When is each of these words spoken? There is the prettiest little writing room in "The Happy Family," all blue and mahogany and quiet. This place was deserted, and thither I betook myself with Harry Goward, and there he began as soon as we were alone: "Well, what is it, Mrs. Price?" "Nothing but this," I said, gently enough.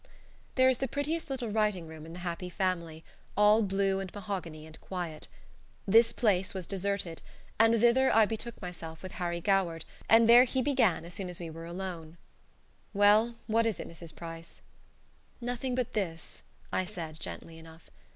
There 0.55 0.67
is 0.67 0.79
the 0.79 0.87
prettiest 0.87 1.29
little 1.29 1.49
writing 1.49 1.85
room 1.85 2.07
in 2.07 2.13
"The 2.13 2.17
Happy 2.25 2.49
Family," 2.49 3.03
all 3.37 3.61
blue 3.61 3.99
and 3.99 4.11
mahogany 4.15 4.65
and 4.65 4.81
quiet. 4.81 5.27
This 5.87 6.11
place 6.11 6.55
was 6.55 6.65
deserted, 6.65 7.21
and 7.59 7.79
thither 7.79 8.11
I 8.11 8.25
betook 8.25 8.59
myself 8.63 9.03
with 9.03 9.11
Harry 9.11 9.39
Goward, 9.41 9.85
and 10.09 10.27
there 10.27 10.45
he 10.45 10.63
began 10.63 11.05
as 11.05 11.13
soon 11.13 11.29
as 11.29 11.39
we 11.39 11.51
were 11.51 11.65
alone: 11.65 12.17
"Well, 12.95 13.35
what 13.45 13.67
is 13.67 13.79
it, 13.79 13.87
Mrs. 13.87 14.15
Price?" 14.15 14.63
"Nothing 15.39 15.75
but 15.75 15.93
this," 15.93 16.41
I 16.73 16.83
said, 16.85 17.19
gently 17.19 17.59
enough. 17.59 17.91